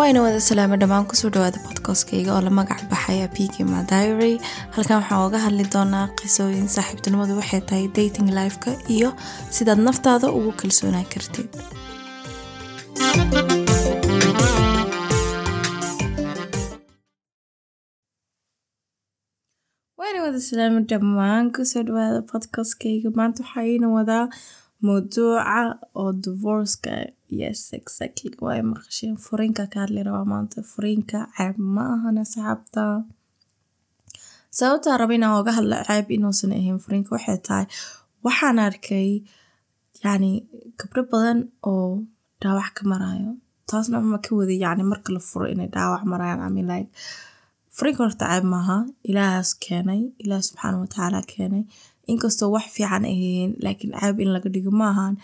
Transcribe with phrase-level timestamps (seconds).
[0.00, 4.34] waayna wada salaamo dhammaan ku soo dhawaada bodkastkayga oo la magac baxaya pkma diary.
[4.74, 9.08] Halkan waxaan oga hadli doonaa qisooyin saaxiibtinimadu waxay tahay dating lifeka iyo
[9.56, 11.50] sidaad naftaada ugu kalsoonaan kartid.
[19.98, 24.24] Waana wada salaamo dhammaan ku soo dhawaada bodkastkayga maanta waxaa iina wadaa
[24.86, 25.60] mawduuca
[26.00, 26.94] oo divorceka
[27.40, 28.32] yes exactly.
[28.44, 32.16] waa maqasheen furiinka ka rabaa maanta furiinka ceeb ma ahan
[34.58, 37.66] sababtaa raba inaan oga hadla ceeb inuusan ahayn furiinka waxay tahay
[38.24, 39.08] waxaan arkay
[40.04, 40.30] yacni
[40.80, 41.38] gabdho badan
[41.70, 41.88] oo
[42.42, 43.30] dhaawac ka marayo
[43.70, 46.88] taasna ma ka wada yacni marka la furo inay dhaawac marayaan I mean like
[47.76, 48.76] furiinka horta ceeb maaha
[49.10, 51.62] ilaahaas keenay ilaah subxaana watacaala keenay
[52.12, 55.14] inkastoo wax fiican ahayn laakiin ceeb in laga dhigo maahan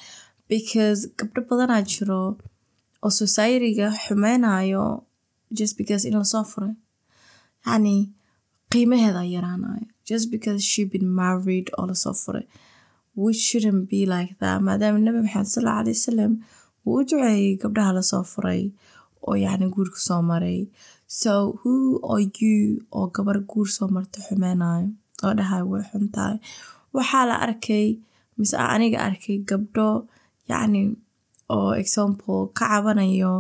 [0.53, 2.21] because gabdho badanaa jiro
[3.05, 4.85] oo societyga xumeynayo
[5.59, 6.75] just because in la soo furay
[7.67, 7.97] yacni
[8.73, 12.47] qiimaheeda yaraanayo just because she been married oo la soo furay
[13.23, 14.59] which shouldn't be like that.
[14.67, 16.33] Maadaama nabi maxamed sal alla alay wasalam
[16.87, 18.63] wuu u duceeyey gabdhaha la soo furay
[19.27, 20.59] oo yacni guurka soo maray.
[21.21, 21.73] So who
[22.13, 22.57] are you
[22.99, 24.89] oo gabar guur soo marta xumeynayo
[25.27, 26.37] oo dhahay way xun tahay
[26.97, 27.87] waxaa la arkay
[28.39, 29.89] mise aniga arkay gabdho
[30.51, 30.83] yacni
[31.57, 33.33] oo example ka cabanayo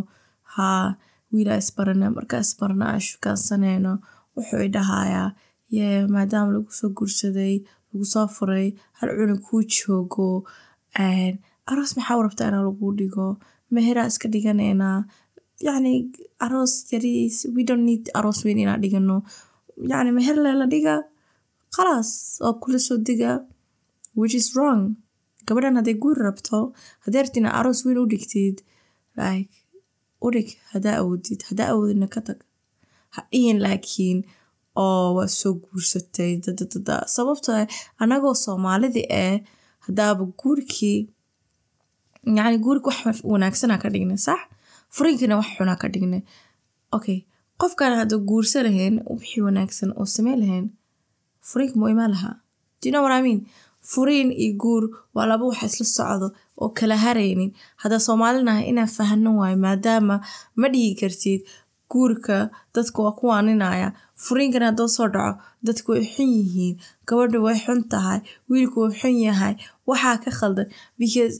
[0.54, 0.84] haa
[1.32, 3.92] wiilaa isbarana markaa isbarana aan shukaansanayno
[4.36, 5.28] wuxuu i dhahayaa
[5.76, 7.54] yee maadaama lagu soo guursaday
[7.90, 8.66] lagu soo furay
[8.98, 10.28] hal cunug kuu joogo
[11.70, 13.26] aroos maxaa rabtaa inaa lagu dhigo?
[13.74, 14.98] Meheraa iska dhiganaynaa
[15.66, 15.92] yacni
[16.44, 19.16] aroos yariis we don't need aroos weyn inaan dhigano
[19.92, 20.94] yacni meher lela dhiga
[21.76, 22.10] khalaas
[22.46, 23.32] oo kula soo diga
[24.20, 24.82] which is wrong.
[25.48, 26.58] gabadhan hadday guur rabto
[27.04, 28.56] haddii rabti inaa aroos weyn u dhigtid
[29.20, 29.54] like
[30.24, 32.38] u dhig haddaa awoodid haddaa awoodidna ka tag
[33.14, 33.20] ha
[33.64, 34.18] laakiin
[34.84, 37.66] oo waa soo guursatay dadadada sababto ah
[38.02, 39.34] anagoo soomaalida eh
[39.86, 40.98] haddaaba guurkii
[42.38, 44.40] yacni guurka wax wanaagsanaa ka dhignay sax
[44.94, 46.22] furiinkana wax xunaa ka dhignay
[46.96, 47.18] okay
[47.60, 50.66] qofkaan hadda guursa lahayn wixii wanaagsan oo samey lahayn
[51.48, 53.40] furiinka muu imaan lahaa mean?
[53.92, 54.84] Furiin iyo guur
[55.14, 56.26] waa laba wax isla socdo
[56.60, 57.50] oo kala haraynin
[57.82, 60.16] haddaa soomaalinahay inaan fahano waayo maadaama
[60.60, 61.40] ma dhigi kartid
[61.92, 62.36] guurka
[62.74, 63.88] dadka waa ku waaninaya.
[64.24, 66.74] Furiinkana haddoo soo dhaco dadku way xun yihiin.
[67.08, 68.20] Gabadha way xun tahay
[68.50, 69.54] wiilku wuu xun yahay.
[69.88, 70.66] Waxaa ka khaldan
[70.98, 71.34] because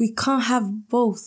[0.00, 0.66] we can't have
[0.96, 1.24] both.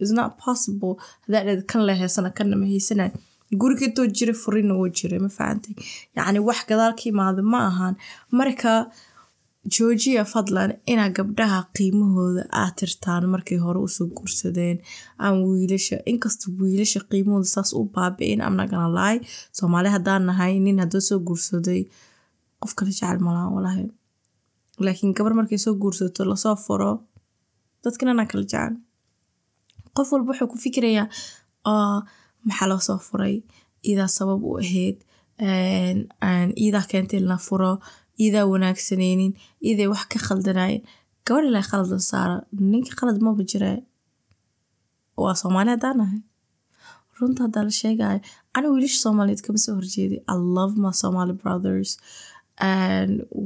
[0.00, 0.94] It's not possible
[1.26, 3.12] haddaa dheed kan la heesana kanna ma heysanayo
[3.60, 3.86] guriga
[4.18, 5.74] jira furiinna wuu jiray ma fahantay
[6.16, 7.94] yacni wax gadaal ka imaada ma ahan.
[8.38, 8.72] Marka
[9.74, 14.76] joojiya fadlan inaa gabdhaha qiimahooda aad tirtaan markay hore u soo guursadeen
[15.24, 19.18] aan wiilasha inkasta wiilasha qiimahooda saas u baabi'in amnagana lahay
[19.58, 21.80] soomaali haddaan nahay nin haddoo soo guursaday
[22.62, 23.84] qof kala jecel malaha walahi.
[24.84, 26.90] Laakiin gabar markay soo guursato la soo furo
[27.84, 28.72] dadkanana kala jecel.
[29.96, 31.06] Qof walba wuxuu ku fikirayaa
[32.48, 33.36] maxaa loo soo furay?
[33.88, 34.96] Iidaa sabab u ahayd
[36.64, 37.72] iidaa keentay la furo
[38.22, 39.32] iidaa wanaagsaneynin
[39.68, 40.82] iiday wax ka khaldanayen
[41.26, 42.36] gabadh ilaa khalad la saara
[42.72, 43.70] ninka khalad maba jira.
[45.22, 46.20] Waa soomaali haddaan nahay
[47.18, 48.20] runta haddaa la sheegayo
[48.56, 51.90] ani wiilasha soomaaliyeed kama soo horjeeday i love my somali brothers.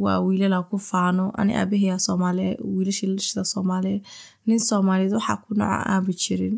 [0.02, 1.24] Waa wiilalaa ku faano.
[1.40, 4.00] Ani aabahayaa soomaaliya wiilasha lashada soomaaliya
[4.46, 6.54] nin soomaaliyeed waxaa ku noca aaba jirin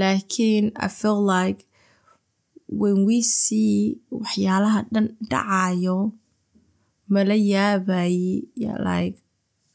[0.00, 1.60] laakiin i feel like
[2.80, 5.98] when we see waxyaalaha dhan dhacayo
[7.14, 8.40] mala yaabaye
[8.88, 9.16] like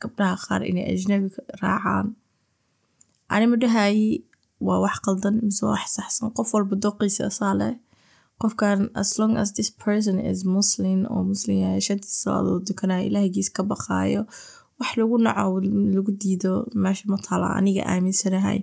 [0.01, 1.27] gabdhaha qaar inay ajnabi
[1.61, 2.07] raacaan.
[3.33, 4.07] Ani dhahayi?
[4.67, 6.29] Waa wax qaldan mise wax saxsan.
[6.37, 7.73] Qof walba dooqiisa asaa leh.
[8.41, 13.49] Qofkan as long as this person is muslim oo muslim yahay shantii salaadood dukanaya ilaahigiis
[13.55, 14.21] ka baqaayo
[14.79, 15.57] wax lagu naco
[15.95, 16.53] lagu diido
[16.83, 17.47] meesha ma taala.
[17.59, 18.59] Aniga aaminsanahay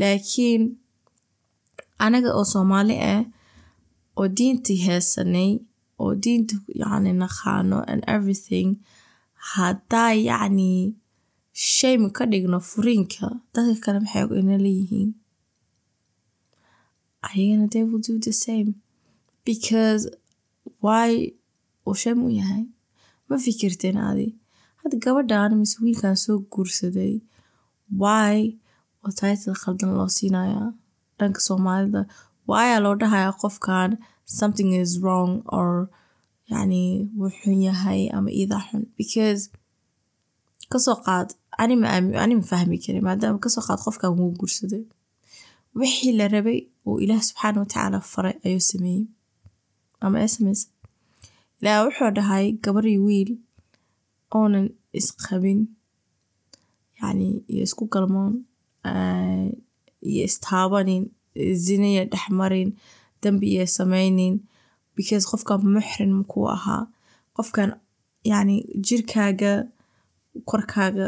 [0.00, 0.62] laakiin
[2.04, 3.22] anaga oo soomaali ah
[4.18, 5.50] oo diintii heesanay
[6.02, 8.68] oo diinta yacni naqaano and everything
[9.52, 10.70] haddaa yacni
[11.74, 15.10] shame ka dhigno furiinka dadka kale maxay ina leeyihiin.
[17.28, 18.68] Ayagana they will do the same.
[19.44, 20.02] Because
[20.84, 21.32] why
[21.86, 22.64] uu shame u yahay?
[23.28, 24.28] Ma fikirteen adi?
[24.80, 27.14] Hadda gabadhan mise wiilkan soo guursaday
[28.02, 28.34] why
[29.04, 30.68] oo title khaldan loo siinayaa
[31.18, 32.00] dhanka soomaalida
[32.50, 33.90] waayaa loo dhahayaa qofkan
[34.38, 35.70] something is wrong or
[36.52, 36.82] yacni
[37.18, 38.82] wuu xun yahay ama iidaa xun?
[38.98, 39.42] Because
[40.72, 41.28] ka soo qaad
[41.62, 41.88] anima
[42.50, 44.82] fahmi karin maadaama ka soo qaad qofkan wuu guursaday.
[45.78, 46.58] Wixii la rabay
[46.88, 49.04] oo ilaah subxaana watacaala faray ayuu sameeyey.
[50.04, 50.66] Ama ee samaysa
[51.60, 53.30] ilaah wuxuu dhahay gabarii wiil
[54.38, 54.66] oonan
[54.98, 55.60] isqabin
[57.00, 58.34] yacni iyo isku galmoon
[60.10, 61.04] iyo istaabanin
[61.64, 62.70] zinaya dhexmarin
[63.22, 64.34] dambi iyo samaynin
[64.96, 66.82] because qofkan muxrin makuu ahaa
[67.36, 67.70] qofkan
[68.30, 69.52] yacni jirkaaga
[70.50, 71.06] korkaaga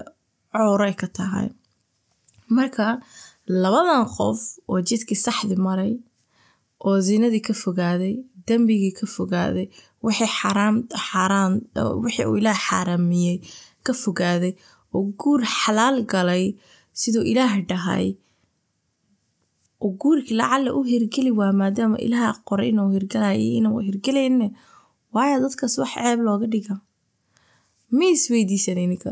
[0.54, 1.48] cowray ka tahay.
[2.56, 2.86] Marka
[3.62, 4.38] labadan qof
[4.70, 5.92] oo jidkii saxdi maray
[6.86, 8.14] oo zinadii ka fogaaday
[8.46, 9.66] dembigii ka fogaaday
[10.02, 10.30] wixii
[12.30, 13.36] uu ilaah xaaraamiyey
[13.86, 14.52] ka fogaaday
[14.94, 16.44] oo guur xalaal galay
[16.92, 18.06] siduu ilaah dhahay.
[19.80, 24.46] Oo guurkii lacalla u hirgeli waa maadaama ilaah qoray inuu hirgalayo iyo inuu hirgelayne
[25.14, 26.74] waayo dadkaas wax ceeb looga dhiga.
[27.96, 29.10] Ma isweydiisaninka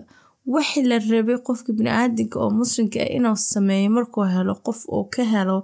[0.54, 5.22] wixii la rabay qofka bini-aadinka oo muslimka ah inuu sameeyo markuu helo qof oo ka
[5.32, 5.58] helo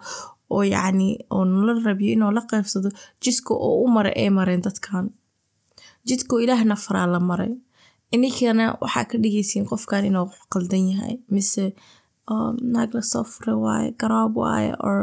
[0.50, 2.88] oo yacni oo nala rabiyo inuu la qaybsado
[3.22, 5.06] jidka oo u maray ay mareen dadkan.
[6.08, 7.52] Jidkoo ilaahna faraa la maray.
[8.14, 11.64] Ininkana waxaa ka dhigaysiin qofkan inuu qaldan yahay mise
[12.74, 14.98] naag la soo furay waaye garaab waaye or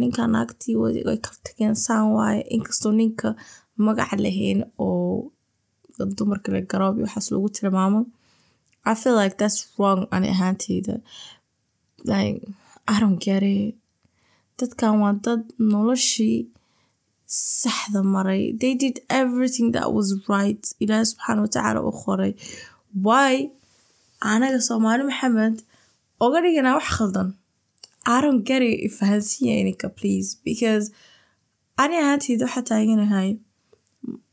[0.00, 0.92] ninkan naagtii way
[1.24, 3.28] kala tageen saan waaye inkastoo ninka
[3.84, 5.32] magac lahayn oo
[6.16, 8.00] dumarka le garoob iyo waxaas lagu tilmaamo
[8.84, 10.94] I feel like that's wrong ani ahaanteyda.
[12.04, 12.42] Like
[12.88, 13.22] I don't
[14.58, 15.42] dadkan waa dad
[15.72, 16.46] noloshii
[17.26, 18.52] saxda maray.
[18.62, 20.62] They did everything that was right.
[20.82, 22.32] Ilaahi subxaana watacaala u qoray.
[23.06, 23.50] Why
[24.30, 25.56] anaga soomaali maxamed
[26.24, 27.28] oga dhiganaa wax khaldan.
[28.14, 30.84] I don't get it ifahansiya ininka please because
[31.82, 33.30] ani ahaanteyda waxaa taaganahay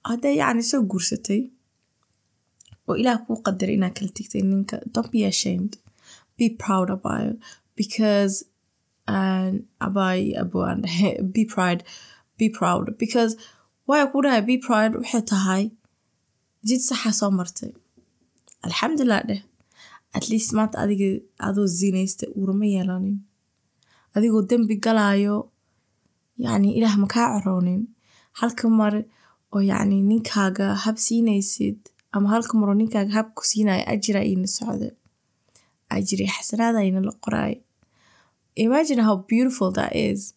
[0.09, 1.41] hadday yacni soo guursatay
[2.87, 5.73] oo ilaah kuu qadaray inaad kala tegtay ninka don't be ashamed.
[6.37, 7.35] Be proud it
[7.79, 8.35] because
[9.87, 11.79] abay abo aan dhahe be proud
[12.39, 12.85] be proud.
[13.03, 13.31] Because
[13.89, 15.63] waay ku dhahay be proud waxay tahay
[16.67, 17.71] jid saxa soo martay.
[18.65, 19.41] Alxamdulilah dheh
[20.17, 21.09] at least maanta adiga
[21.47, 23.17] adoo zinaysta uurama yeelanin
[24.15, 25.35] adigoo dembi galaayo
[26.45, 27.81] yacni ilaah makaa coroonin
[28.39, 28.93] halka mar
[29.55, 31.79] oo yacni ninkaaga hab siinaysid
[32.15, 34.89] ama halka maroo ninkaaga hab ku siinaya ajira iina socda
[35.95, 37.55] ajiri xasanaada ina la qoraay
[38.59, 40.33] imagine how beautiful that is.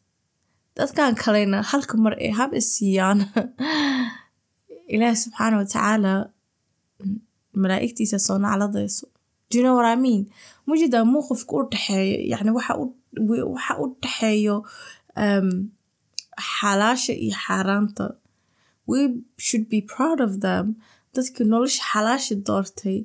[0.76, 3.28] Dadkan kalena halka mar ay hab is siiyaan
[4.94, 6.12] ilaahi subxaana watacaala
[7.62, 9.06] malaa'igtiisa soo nacladayso
[9.52, 10.22] do you know what I mean?
[10.66, 12.72] Mujidaa muuqifka u dhexeeyo yacni waxa
[13.82, 14.56] u dhexeeyo
[16.56, 18.06] xalaasha iyo xaaraanta
[18.90, 18.98] we
[19.46, 20.66] should be proud of them.
[21.14, 22.98] Dadkii nolosha xalaasha doortay.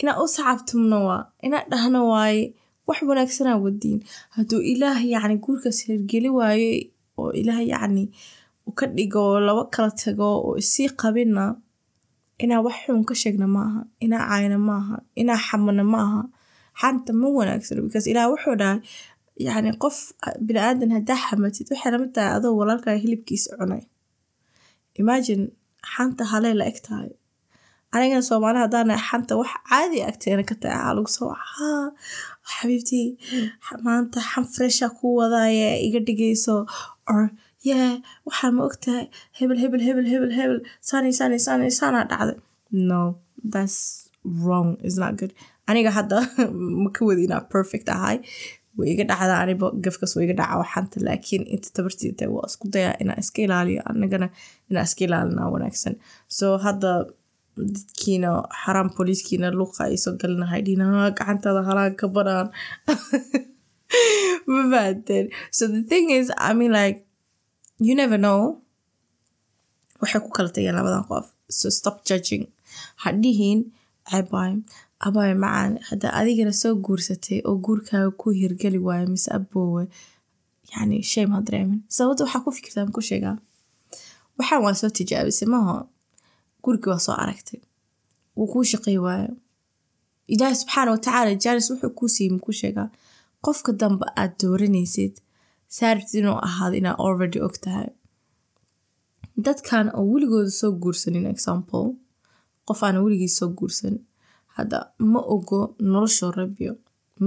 [0.00, 2.42] Inaa u sacabtumno waa inaa dhahno waaye
[2.88, 4.00] wax wanaagsanaa wadiin.
[4.36, 6.70] Hadduu ilaah yacni guurkaas hirgeli waaye
[7.20, 8.04] oo ilaah yacni
[8.78, 11.44] ka dhigo laba kala tago oo isii qabina
[12.44, 16.20] inaa wax xun ka sheegna ma aha inaa caayna ma aha inaa xamana ma aha
[16.80, 18.78] xanta ma wanaagsano because ilaah wuxuu dhahay
[19.46, 19.96] yacni qof
[20.46, 23.82] bini aadan haddaa xamatid waxay tahay adoo walaalkaa hilibkiisa cunay.
[25.02, 25.44] Imagine
[25.92, 27.10] xanta halee la eg tahay.
[27.94, 31.86] Anigana soomaali haddaana xanta wax caadi agteena ka tahay aa lagu soo haa
[32.52, 33.06] xabiibtii
[33.86, 36.54] maanta xan fresha ku wadaaye iga dhigayso
[37.12, 37.22] or
[37.62, 39.06] yeah waxaa ma ogtahay
[39.38, 42.38] hebel hebel hebel hebel hebel sani sani sani sanaa dhacday.
[42.70, 44.76] No that's wrong.
[44.82, 45.32] Is not good.
[45.68, 46.18] Aniga hadda
[46.82, 48.18] ma ka wadi inaa perfect ahay.
[48.76, 52.96] Way iga dhacdaa aniba gafkas way iga dhaca waxanta laakiin inta tabartiita waa isku dayaa
[53.02, 54.28] inaa iska ilaaliyo anagana
[54.70, 55.94] inaa iska ilaalinaa wanaagsan.
[56.28, 56.92] So hadda
[57.56, 58.30] dadkiina
[58.62, 62.48] xaraam booliiskiina luuqa ay soo galinahay dhinaha gacantada halaan ka banaan.
[64.46, 67.05] Ma fahanteen so the thing is I mean like
[67.78, 68.40] you never know.
[70.00, 71.26] Waxay ku kala tageen labadan qof.
[71.48, 72.44] So stop judging.
[73.04, 73.58] Hadhihin
[74.10, 74.52] cebaay
[75.06, 75.72] abaay macaan.
[75.88, 79.82] Hadda adigana soo guursatay oo guurkaaga ku hirgeli waayo mise aboowe
[80.72, 83.36] yacni shame ha dareemin sababta waxaa ku fikirtaa ku sheegaa
[84.38, 85.74] waxaan waa soo tijaabisay maaha
[86.62, 87.60] gurigii waa soo aragtay.
[88.36, 89.32] Wuu kuu shaqay waayo.
[90.32, 92.88] Ilaahi subxaana watacaala jaalis wuxuu kuu siiyey makuu sheegaa.
[93.44, 95.14] Qofka dambe aad dooranaysid
[95.78, 97.88] saarabtid inuu ahaado inaad already og tahay
[99.46, 101.86] dadkan oo weligooda soo guursanin example
[102.68, 103.94] qof aan weligiis soo guursan
[104.56, 104.78] hadda
[105.12, 105.60] ma ogo
[105.92, 106.72] noloshoo rabyo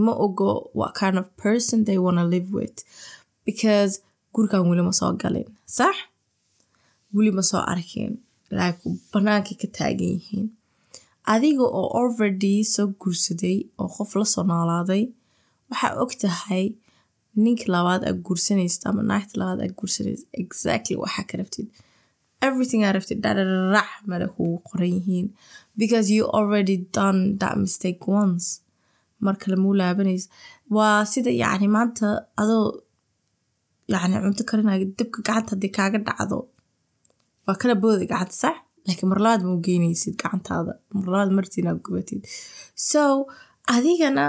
[0.06, 2.78] ma ogo what kind of person they wanna live with.
[3.46, 3.92] Because
[4.34, 5.96] gurigan weli ma soo galin sax?
[7.16, 8.12] Weli ma soo arkin
[8.60, 8.80] like
[9.12, 10.48] bannaankay ka taagan yihiin.
[11.34, 15.04] Adiga oo already soo guursaday oo qof la soo noolaaday
[15.70, 16.66] waxaa og tahay
[17.44, 21.68] ninka labaad aad guursanaysid ama naagta labaad aad guursanaysid exactly waxaa ka rabtid.
[22.48, 25.28] Everything aa rabtid dhadharac male kugu qoran yihiin.
[25.82, 28.46] Because you already done that mistake once.
[29.26, 30.28] Marka lamuu laabanaysa
[30.76, 32.08] waa sida yacni maanta
[32.42, 32.66] adoo
[33.94, 36.38] yacni cunto karinaya dabka gacanta haddii kaaga dhacdo
[37.46, 38.58] waa kala booda gacanta sax?
[38.88, 40.74] Laakiin mar labaad ma u geynaysid gacantaada.
[40.96, 42.22] Mar labaad martiina gubatid.
[42.90, 43.02] So
[43.76, 44.26] adigana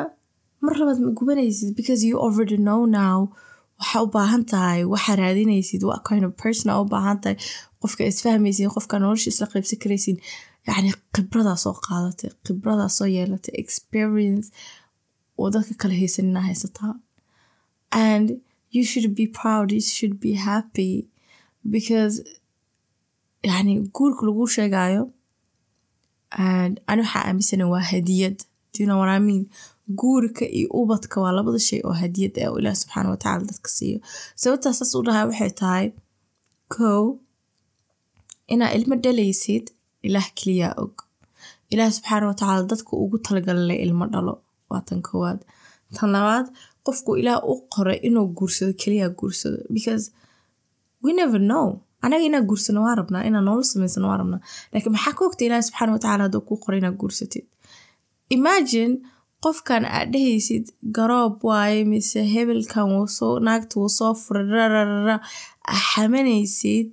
[0.65, 3.19] mar labaad ma gubanaysid because you already know now
[3.81, 7.37] waxaa u baahan tahay waxaa raadinaysid what kind of person aa u baahan tahay.
[7.83, 10.17] Qofka isfahmaysin qofka nolosha isla qaybsan karaysin.
[10.69, 14.47] Yacni khibradaa soo qaadatay khibradaa soo yeelatay experience
[15.41, 16.93] oo dadka kala haysanina haysataa.
[18.09, 18.27] And
[18.75, 20.93] you should be proud you should be happy
[21.75, 22.15] because
[23.51, 25.03] yani guurka lagu sheegayo
[26.51, 28.37] and ani waxaa aaminsana waa hadiyad
[28.79, 29.45] you know what I mean?
[30.01, 33.99] Guurka iyo ubadka waa labada shay oo hadiyad ah oo ilaah subxaana watacaala dadka siiyo.
[34.43, 35.87] Sababtaas saas u dhahay waxay tahay
[36.75, 37.03] kow
[38.55, 39.65] inaa ilmo dhalaysid
[40.07, 40.95] ilaah keliyaa og.
[41.73, 44.35] Ilaah subxaana watacaala dadka ugu talagalay ilmo dhalo
[44.71, 45.41] waa tan koowaad.
[45.97, 46.47] Tan labaad
[46.87, 50.05] qofku ilaah u qoray inuu guursado keliyaa guursado because
[51.05, 51.67] we never know.
[52.05, 54.41] Anaga inaa guursano waa rabnaa inaa nolol samaysano waa rabnaa.
[54.73, 57.45] Laakiin maxaa ka ogta ilaah subxaana watacaala hadduu kuu qoray inaa guursatid
[58.37, 58.93] imagine
[59.45, 60.65] qofkan aad dhehaysid
[60.97, 62.89] garoob waaye mise hebelkan
[63.99, 65.17] soo furay rararara
[65.91, 66.89] xamanaysid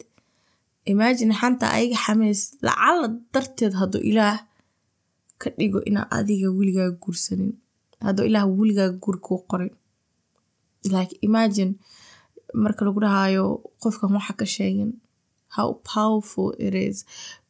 [0.94, 4.38] imagine xanta ayaga xamanaysid lacala darteed hadduu ilaah
[5.42, 7.52] ka dhigo inaa adiga weligaa guursanin
[8.06, 9.74] hadduu ilaah weligaa guur kuu qorin.
[10.96, 11.72] Like imagine
[12.64, 13.44] marka lagu dhahaayo
[13.84, 14.92] qofkan waxa ka sheegin
[15.56, 16.98] how powerful it is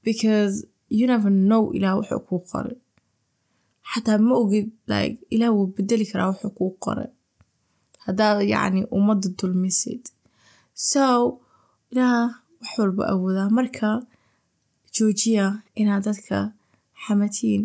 [0.08, 0.54] because
[0.98, 2.76] you never know ilaah wuxuu kuu qoray
[3.92, 7.10] xataa ma ogid like ilaah wuu bedeli karaa wuxuu kuu qoray
[8.06, 10.04] haddaad yacni ummadda dulmisid
[10.90, 11.04] so
[11.92, 12.26] ilaah
[12.62, 13.88] wax walba awoodaa marka
[14.96, 15.46] joojiya
[15.82, 16.38] inaad dadka
[17.04, 17.64] xamatiin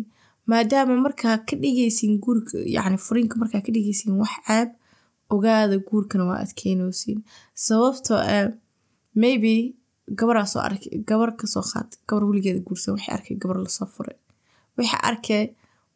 [0.51, 4.69] maadaama markaa ka dhigaysin guurka yacni furiinka markaa ka dhigaysin wax caab
[5.33, 7.19] ogaada guurkana waa adkeynaysiin
[7.65, 8.47] sababtoo ah
[9.21, 9.53] maybe
[10.19, 13.87] gabaraa soo arkay gabar ka soo qaat gabar weligeeda guursan waxay arkay gabar la soo
[13.95, 14.17] furay
[14.77, 15.43] waxay arkay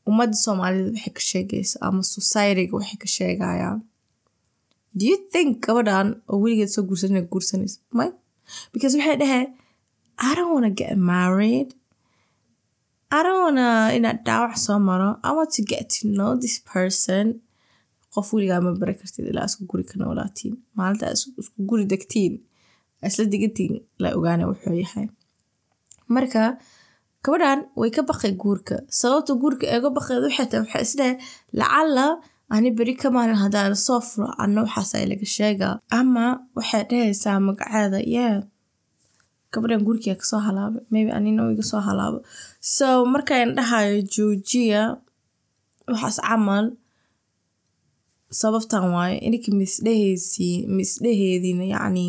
[0.10, 3.80] ummadda soomaalida waxay ka sheegaysa ama societyga waxay ka sheegayaan.
[4.98, 8.10] Do you think gabadhan oo weligeed soo guursan inay guursanayso may
[8.74, 9.48] because waxay dhaheen
[10.28, 11.70] I don't wanna get married.
[13.16, 15.10] I don't wanna inaad dhaawac soo maro.
[15.28, 17.26] I want to get to know this person.
[18.14, 20.54] Qof weligaa ma bari kartid ilaa isku guri ka noolaatiin.
[20.78, 21.30] Maalinta isku
[21.70, 22.34] guri degtiin
[23.08, 25.08] isla degantiin la ogaana wuxuu yahay.
[26.16, 26.42] Marka
[27.26, 28.76] gabadhan way ka baqay guurka.
[29.00, 31.16] Sababta guurka eega baqeed waxay tahay waxay isdhahay
[31.60, 32.06] lacala
[32.54, 35.74] ani beri ka maalin haddaan soo furo anna waxaasa laga sheegaa.
[36.00, 36.26] Ama
[36.58, 38.36] waxay dhahaysaa magaceeda yeah
[39.54, 42.20] gabadhan guurkiga ka soo halaabay maybe anina iga soo halaabo
[42.76, 44.82] so markaan dhahayo joojiya
[45.92, 46.66] waxaas camal
[48.40, 52.08] sababtan waayo ininka misdheheysi misdheheediina yacni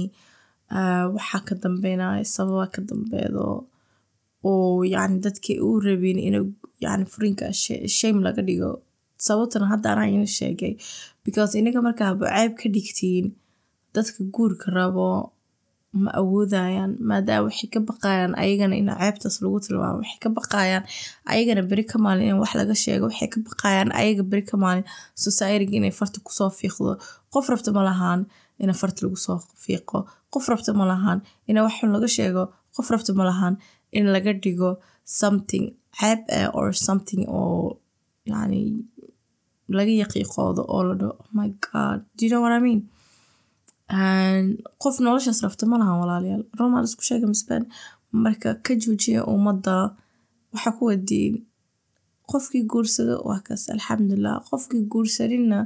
[1.17, 3.47] waxaa ka dambeynaya sababa ka dambeedo
[4.45, 6.41] oo yacni dadkii u rabin ina
[6.85, 7.47] yacni furiinka
[7.97, 8.71] shame laga dhigo.
[9.27, 10.73] Sababtana hadda anaa sheegay
[11.25, 13.27] because inaga markaa baceeb ka dhigtiin
[13.95, 15.09] dadka guurka rabo
[16.03, 20.85] ma awoodayaan maadaama waxay ka baqayaan ayagana in ceebtaas lagu tilmaamo waxay ka baqayaan
[21.33, 24.85] ayagana beri ka maalin in wax laga sheego waxay ka baqayaan ayaga beri ka maalin
[25.25, 26.93] societyga inay farta ku soo fiiqdo.
[27.33, 28.21] Qof rabta ma lahaan
[28.63, 29.99] ina farta lagu soo fiiqo.
[30.33, 31.19] Qof rabta ma lahaan
[31.51, 32.43] ina wax xun laga sheego.
[32.77, 33.55] Qof rabta ma lahaan
[33.93, 34.71] in laga dhigo
[35.21, 35.65] something
[35.99, 37.79] ceeb ah or something oo
[38.31, 38.61] yani
[39.77, 42.81] laga yaqiiqoodo oo la dhaho oh my god do you know what I mean?
[44.83, 46.43] Qof noloshaas rabta ma walaalayaal.
[46.61, 47.65] Romal isku sheega misbaan
[48.25, 49.75] marka ka joojiya ummadda
[50.53, 51.35] waxaa ku wadiin
[52.31, 55.59] qofkii guursado waa kaas alxamdulilah qofkii guursaninna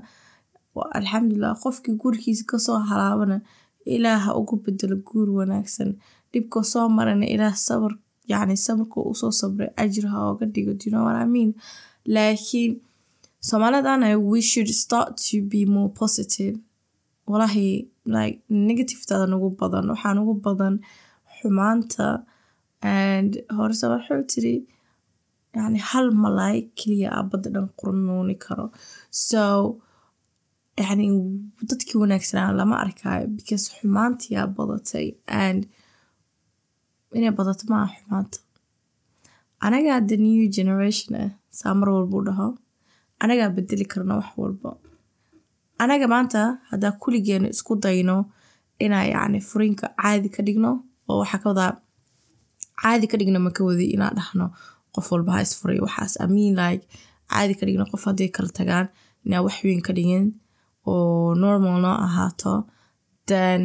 [0.98, 3.36] alxamdulilah qofkii guurkiisa ka soo halaabana
[3.96, 5.90] ilaaha ugu bedelo guur wanaagsan.
[6.32, 7.92] Dhibkoo soo marana ilaah sabar
[8.30, 11.50] yacni sabarka u soo sabray ajir ha oga dhigo do you know what I mean?
[12.14, 12.72] Laakiin
[13.48, 16.54] soomaalidana we should start to be more positive.
[17.26, 17.68] Walahi
[18.16, 18.36] like
[18.68, 20.74] negativetada nagu badan waxaa nagu badan
[21.36, 22.08] xumaanta
[22.82, 24.54] and horese waxuu tiri
[25.56, 28.66] yani hal malaay keliya a badda dhan qurnuuni karo.
[29.10, 29.42] So
[30.78, 31.06] yani
[31.70, 35.06] dadkii wanaagsanaa lama arkaayo because xumaantiyaa badatay.
[35.44, 35.60] And
[37.16, 38.38] inay badato maaha xumaanta
[39.66, 42.48] anagaa the new generation ah saa mar walbuu dhaho
[43.22, 44.70] anagaa bedeli karna wax walba
[45.82, 46.40] anaga maanta
[46.70, 48.16] haddaa kuligeena isku dayno
[48.84, 50.70] inaa yacni furiinka caadi ka dhigno
[51.10, 51.72] oo waxaa ka wadaa
[52.82, 54.46] caadi ka dhigno maka wadi inaa dhahno
[54.94, 56.82] qof walba ha isfuray waxaas mean like
[57.32, 58.86] caadi ka dhigno qof hadday kala tagaan
[59.26, 60.24] inaa wax weyn ka dhigin
[60.90, 62.54] oo normal noo ahaato
[63.30, 63.60] then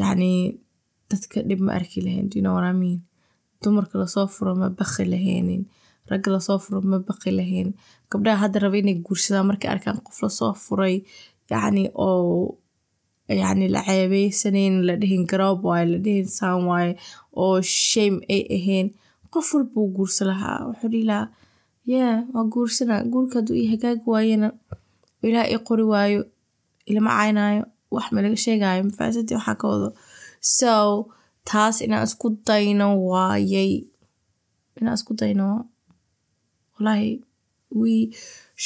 [0.00, 0.32] yacni
[1.10, 2.66] dadka dhib ma arki lahayn you know what
[3.62, 5.62] dumarka la soo furo ma baqi lahaynin
[6.10, 7.68] ragga la soo furo ma baqi lahayn
[8.12, 10.96] gabdhaha hadda raba inay guursadaan markay arkaan qof la soo furay
[11.52, 12.58] yacni oo
[13.42, 16.92] yacni la ceebeysanayn la dhihin garoob waaye la dhihin saan waaye
[17.42, 18.86] oo shame ay ahayn
[19.34, 20.58] qof walba wuu guursa lahaa.
[20.68, 21.28] Wuxuu dhihi lahaa
[21.92, 24.48] yeah waa guursanaa guurka hadduu ii hagaagi waayena
[25.26, 26.20] ilaah ii qori waayo
[26.90, 27.62] ilama caynaayo
[27.94, 29.88] wax ma laga sheegaayo mafaasadii waxaa ka wado
[30.54, 30.72] so
[31.50, 33.72] taas inaan isku dayno waayay
[34.78, 35.46] inaan isku dayno
[36.74, 37.08] wallahi
[37.80, 37.94] we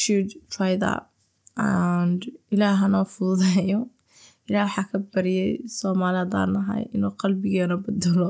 [0.00, 1.02] should try that?
[1.56, 2.20] And
[2.54, 3.78] ilaah hanoo fududeeyo
[4.48, 8.28] ilaah waxaa ka baryay soomaali haddaan nahay inuu qalbigeena bedelo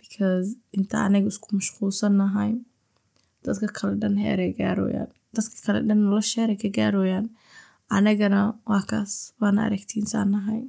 [0.00, 2.50] because inta anaga isku mashquulsan nahay
[3.44, 5.10] dadka kale dhan heeray gaarooyaan.
[5.36, 7.26] Dadka kale dhan nolosha heeray ka gaarooyaan
[7.96, 8.40] anagana
[8.70, 10.60] waa kaas waana aragtiinsaan nahay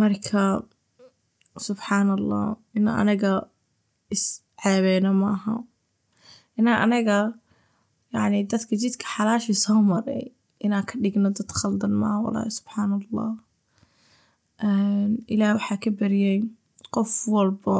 [0.00, 0.42] marka
[1.66, 2.46] subxaan allah
[2.78, 3.32] ina anaga
[4.14, 4.24] is
[4.62, 5.54] ceebeyno maaha.
[6.58, 7.18] Ina anaga
[8.14, 10.24] yacni dadka jidka xalaashii soo maray
[10.64, 13.30] inaan ka dhigno dad khaldan maaha walaahi subxaan allah
[15.34, 16.38] ilaah waxaa ka baryay
[16.94, 17.76] qof walba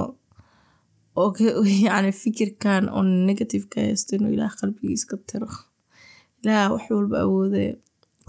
[1.23, 1.31] oo
[1.87, 5.51] yacni fikirkan oo negative ka haysto inuu ilaah qalbigiis ka tiro.
[6.43, 7.71] Ilaah wax walba awoodee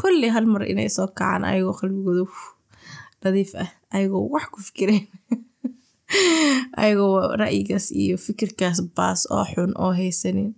[0.01, 2.24] kulli hal mar inay soo kacaan ayagoo qalbigooda
[3.24, 5.05] nadiif ah ayagoo wax ku fikireen
[6.81, 10.51] ayagoo ra'yigaas iyo fikirkaas baas oo xun oo haysanin.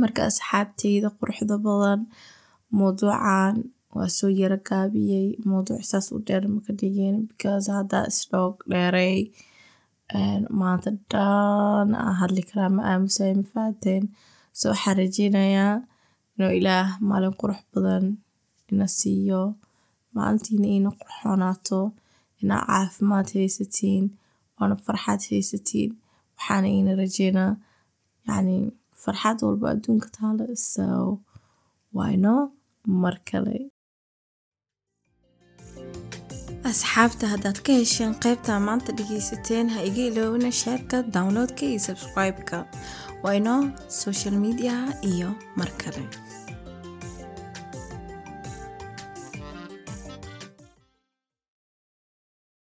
[0.00, 2.00] Marka asxaabteyda quruxda badan
[2.78, 3.54] mawduucan
[3.96, 5.28] waa soo yaro gaabiyey.
[5.48, 9.18] Mawduuc saas u dheer maka dhigin because haddaa isdhoog dheeray
[10.60, 14.04] maanta dhan aan hadli karaa ma aamusay ma fahateen
[14.58, 15.74] so waxaan rajeynayaa
[16.34, 18.04] inuu ilaah maalin qurux badan
[18.70, 19.42] ina siiyo
[20.16, 21.80] maalintiina ina qurxoonaato
[22.42, 24.04] inaa caafimaad haysatiin
[24.58, 25.90] waana farxad haysatiin
[26.36, 27.52] waxaana ina rajeynaa
[28.28, 28.56] yacni
[29.02, 30.86] farxad walba adduunka taala so
[31.98, 32.34] wayno
[33.02, 33.56] mar kale.
[36.70, 42.58] Asxaabta haddaad ka hesheen qaybta maanta dhegeysateen ha iga iloobina sheerka downloadka iyo subscribe-ka.
[43.24, 43.54] Wayno
[44.02, 44.74] social media
[45.12, 46.02] iyo mar kale